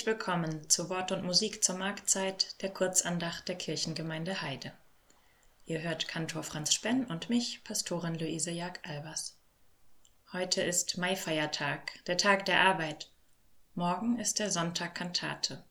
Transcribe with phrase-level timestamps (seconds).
[0.00, 4.72] Herzlich willkommen zu Wort und Musik zur Marktzeit der Kurzandacht der Kirchengemeinde Heide.
[5.66, 9.36] Ihr hört Kantor Franz Spenn und mich, Pastorin Luise Jag-Albers.
[10.32, 13.10] Heute ist Maifeiertag, der Tag der Arbeit.
[13.74, 15.62] Morgen ist der Sonntag Kantate.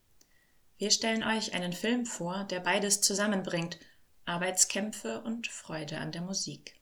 [0.77, 3.79] Wir stellen euch einen Film vor, der beides zusammenbringt,
[4.25, 6.79] Arbeitskämpfe und Freude an der Musik.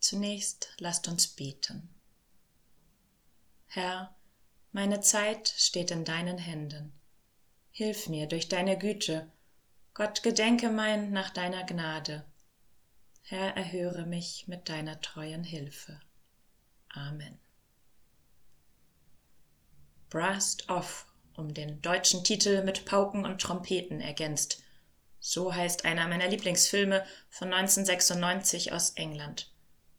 [0.00, 1.88] Zunächst lasst uns beten.
[3.68, 4.14] Herr,
[4.72, 6.92] meine Zeit steht in deinen Händen.
[7.72, 9.30] Hilf mir durch deine Güte.
[9.94, 12.24] Gott gedenke mein nach deiner Gnade.
[13.22, 16.00] Herr, erhöre mich mit deiner treuen Hilfe.
[16.88, 17.38] Amen.
[20.08, 24.62] Brast Off, um den deutschen Titel mit Pauken und Trompeten ergänzt.
[25.20, 29.52] So heißt einer meiner Lieblingsfilme von 1996 aus England.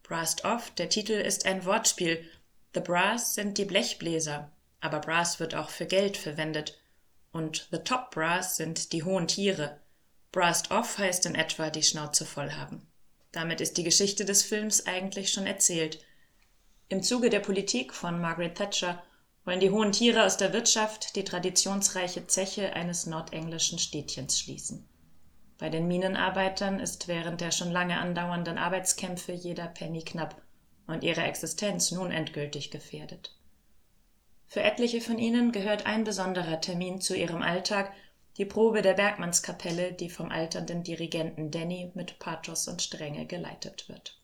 [0.03, 2.29] Brast Off, der Titel ist ein Wortspiel.
[2.73, 4.51] The Brass sind die Blechbläser,
[4.81, 6.77] aber Brass wird auch für Geld verwendet.
[7.31, 9.79] Und The Top Brass sind die hohen Tiere.
[10.31, 12.87] Brassed Off heißt in etwa die Schnauze voll haben.
[13.31, 16.03] Damit ist die Geschichte des Films eigentlich schon erzählt.
[16.89, 19.01] Im Zuge der Politik von Margaret Thatcher
[19.45, 24.87] wollen die hohen Tiere aus der Wirtschaft die traditionsreiche Zeche eines nordenglischen Städtchens schließen.
[25.57, 30.41] Bei den Minenarbeitern ist während der schon lange andauernden Arbeitskämpfe jeder Penny knapp
[30.87, 33.37] und ihre Existenz nun endgültig gefährdet.
[34.51, 37.93] Für etliche von ihnen gehört ein besonderer Termin zu ihrem Alltag,
[38.35, 44.19] die Probe der Bergmannskapelle, die vom alternden Dirigenten Danny mit Pathos und Strenge geleitet wird.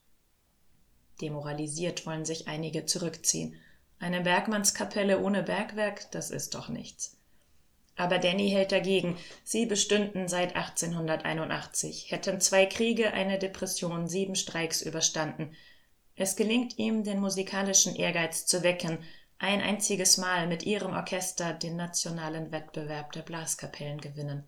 [1.22, 3.56] Demoralisiert wollen sich einige zurückziehen.
[4.00, 7.16] Eine Bergmannskapelle ohne Bergwerk, das ist doch nichts.
[7.96, 9.18] Aber Danny hält dagegen.
[9.46, 15.56] Sie bestünden seit 1881, hätten zwei Kriege, eine Depression, sieben Streiks überstanden.
[16.18, 19.00] Es gelingt ihm, den musikalischen Ehrgeiz zu wecken,
[19.40, 24.44] ein einziges Mal mit ihrem Orchester den nationalen Wettbewerb der Blaskapellen gewinnen,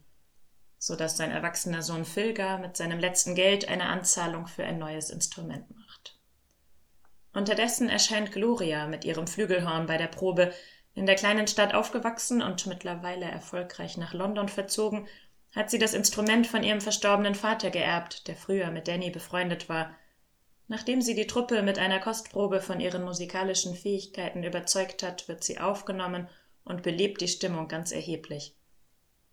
[0.80, 5.10] so dass sein erwachsener Sohn Philgar mit seinem letzten Geld eine Anzahlung für ein neues
[5.12, 6.18] Instrument macht.
[7.34, 10.54] Unterdessen erscheint Gloria mit ihrem Flügelhorn bei der Probe,
[10.96, 15.08] in der kleinen Stadt aufgewachsen und mittlerweile erfolgreich nach London verzogen,
[15.56, 19.96] hat sie das Instrument von ihrem verstorbenen Vater geerbt, der früher mit Danny befreundet war–
[20.70, 25.58] Nachdem sie die Truppe mit einer Kostprobe von ihren musikalischen Fähigkeiten überzeugt hat, wird sie
[25.58, 26.30] aufgenommen
[26.64, 28.56] und belebt die Stimmung ganz erheblich.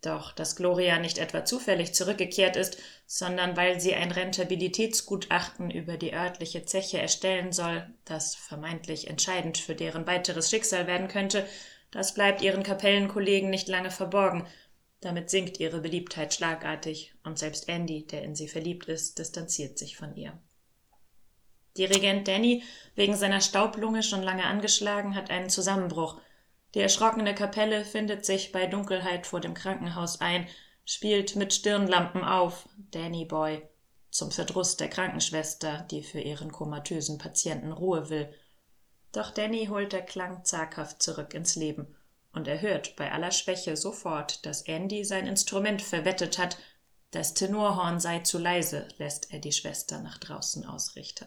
[0.01, 6.15] Doch dass Gloria nicht etwa zufällig zurückgekehrt ist, sondern weil sie ein Rentabilitätsgutachten über die
[6.15, 11.47] örtliche Zeche erstellen soll, das vermeintlich entscheidend für deren weiteres Schicksal werden könnte,
[11.91, 14.47] das bleibt ihren Kapellenkollegen nicht lange verborgen.
[15.01, 19.99] Damit sinkt ihre Beliebtheit schlagartig, und selbst Andy, der in sie verliebt ist, distanziert sich
[19.99, 20.39] von ihr.
[21.77, 22.63] Dirigent Danny,
[22.95, 26.21] wegen seiner Staublunge schon lange angeschlagen, hat einen Zusammenbruch.
[26.75, 30.47] Die erschrockene Kapelle findet sich bei Dunkelheit vor dem Krankenhaus ein,
[30.85, 33.63] spielt mit Stirnlampen auf, Danny Boy,
[34.11, 38.33] zum Verdruss der Krankenschwester, die für ihren komatösen Patienten Ruhe will.
[39.13, 41.97] Doch Danny holt der Klang zaghaft zurück ins Leben
[42.37, 46.59] und er hört bei aller Schwäche sofort, dass Andy sein Instrument verwettet hat,
[47.11, 51.27] das Tenorhorn sei zu leise, lässt er die Schwester nach draußen ausrichten.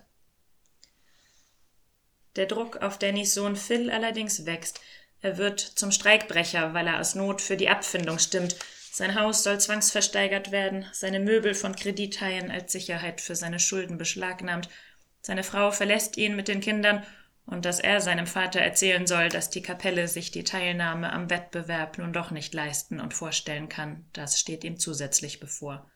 [2.40, 4.80] Der Druck auf Dannys Sohn Phil allerdings wächst.
[5.22, 8.56] Er wird zum Streikbrecher, weil er aus Not für die Abfindung stimmt.
[8.94, 14.70] Sein Haus soll zwangsversteigert werden, seine Möbel von Kredithaien als Sicherheit für seine Schulden beschlagnahmt.
[15.22, 17.06] Seine Frau verlässt ihn mit den Kindern
[17.46, 21.98] und dass er seinem Vater erzählen soll, dass die Kapelle sich die Teilnahme am Wettbewerb
[21.98, 25.92] nun doch nicht leisten und vorstellen kann, das steht ihm zusätzlich bevor.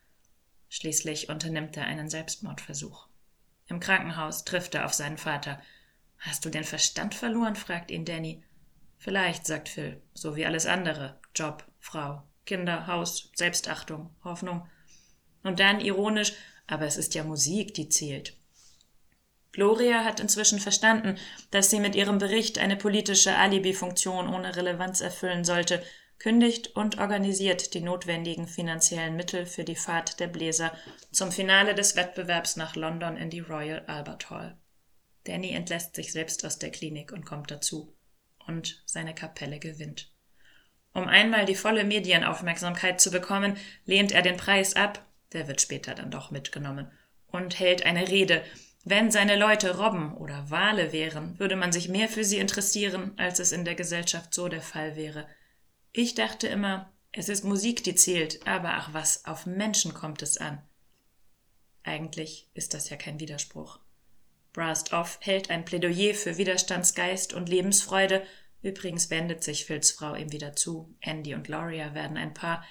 [0.67, 3.07] Schließlich unternimmt er einen Selbstmordversuch.
[3.69, 5.61] Im Krankenhaus trifft er auf seinen Vater.
[6.23, 7.55] Hast du den Verstand verloren?
[7.55, 8.41] fragt ihn Danny.
[8.97, 11.19] Vielleicht, sagt Phil, so wie alles andere.
[11.35, 14.65] Job, Frau, Kinder, Haus, Selbstachtung, Hoffnung.
[15.43, 16.31] Und dann ironisch,
[16.65, 18.37] aber es ist ja Musik, die zählt.
[19.51, 21.17] Gloria hat inzwischen verstanden,
[21.51, 25.83] dass sie mit ihrem Bericht eine politische Alibi-Funktion ohne Relevanz erfüllen sollte,
[26.19, 30.71] kündigt und organisiert die notwendigen finanziellen Mittel für die Fahrt der Bläser
[31.11, 34.57] zum Finale des Wettbewerbs nach London in die Royal Albert Hall.
[35.25, 37.95] Danny entlässt sich selbst aus der Klinik und kommt dazu.
[38.45, 40.11] Und seine Kapelle gewinnt.
[40.93, 45.95] Um einmal die volle Medienaufmerksamkeit zu bekommen, lehnt er den Preis ab, der wird später
[45.95, 46.91] dann doch mitgenommen,
[47.27, 48.43] und hält eine Rede.
[48.83, 53.39] Wenn seine Leute Robben oder Wale wären, würde man sich mehr für sie interessieren, als
[53.39, 55.27] es in der Gesellschaft so der Fall wäre.
[55.93, 60.37] Ich dachte immer, es ist Musik, die zählt, aber ach was, auf Menschen kommt es
[60.37, 60.61] an.
[61.83, 63.79] Eigentlich ist das ja kein Widerspruch.
[64.53, 68.23] Brast Off hält ein Plädoyer für Widerstandsgeist und Lebensfreude,
[68.63, 70.95] Übrigens wendet sich Phils Frau ihm wieder zu.
[71.01, 72.65] Andy und Gloria werden ein Paar,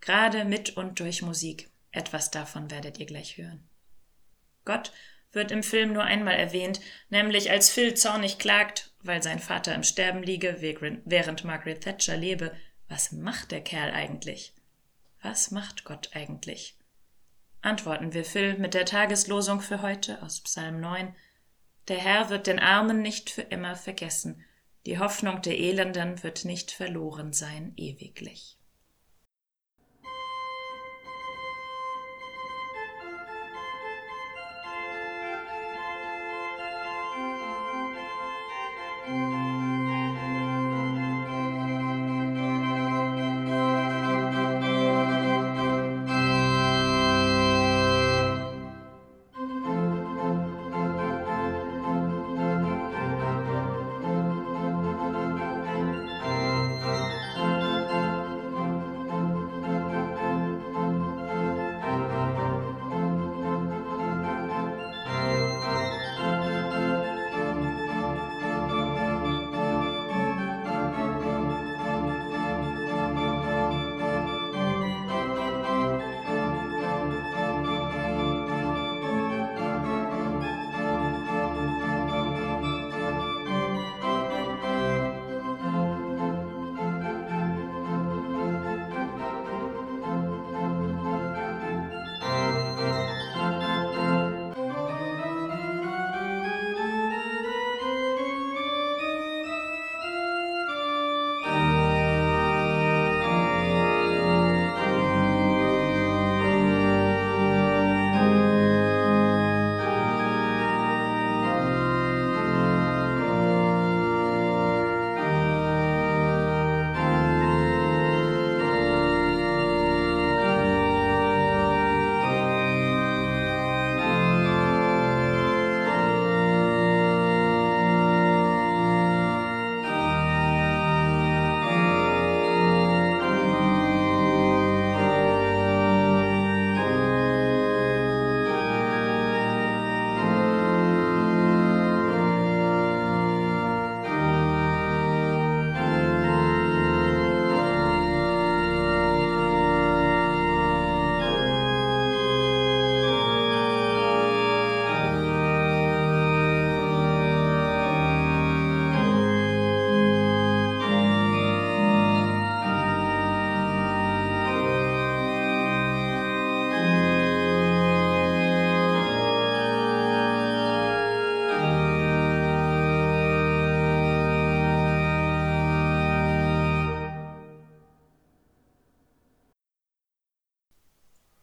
[0.00, 1.70] gerade mit und durch Musik.
[1.90, 3.66] Etwas davon werdet ihr gleich hören.
[4.66, 4.92] Gott
[5.32, 9.82] wird im Film nur einmal erwähnt, nämlich als Phil zornig klagt, weil sein Vater im
[9.82, 12.54] Sterben liege, während Margaret Thatcher lebe.
[12.88, 14.52] Was macht der Kerl eigentlich?
[15.22, 16.76] Was macht Gott eigentlich?
[17.62, 21.14] Antworten wir Phil mit der Tageslosung für heute aus Psalm 9.
[21.88, 24.44] Der Herr wird den Armen nicht für immer vergessen,
[24.86, 28.59] die Hoffnung der Elenden wird nicht verloren sein ewiglich.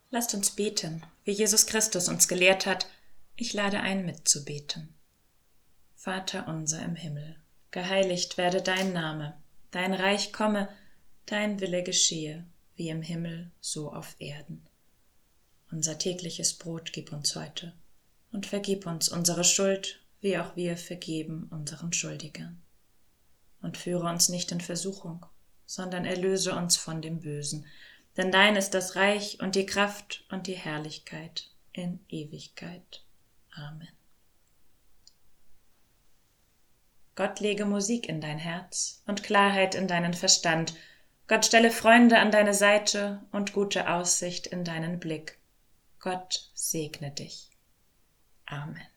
[0.10, 2.88] Lasst uns beten, wie Jesus Christus uns gelehrt hat.
[3.36, 4.94] Ich lade ein, mitzubeten.
[5.96, 7.36] Vater unser im Himmel,
[7.72, 9.38] geheiligt werde dein Name,
[9.72, 10.70] dein Reich komme,
[11.26, 12.46] dein Wille geschehe,
[12.76, 14.66] wie im Himmel, so auf Erden.
[15.72, 17.74] Unser tägliches Brot gib uns heute
[18.32, 22.62] und vergib uns unsere Schuld, wie auch wir vergeben unseren Schuldigern.
[23.62, 25.26] Und führe uns nicht in Versuchung,
[25.66, 27.66] sondern erlöse uns von dem Bösen,
[28.18, 33.04] denn dein ist das Reich und die Kraft und die Herrlichkeit in Ewigkeit.
[33.56, 33.88] Amen.
[37.16, 40.76] Gott lege Musik in dein Herz und Klarheit in deinen Verstand.
[41.28, 45.40] Gott stelle Freunde an deine Seite und gute Aussicht in deinen Blick.
[46.00, 47.50] Gott segne dich.
[48.46, 48.97] Amen.